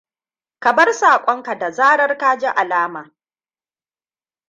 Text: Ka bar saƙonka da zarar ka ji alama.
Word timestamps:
Ka 0.59 0.73
bar 0.73 0.93
saƙonka 0.93 1.55
da 1.57 1.71
zarar 1.71 2.17
ka 2.17 2.37
ji 2.37 2.47
alama. 2.47 3.11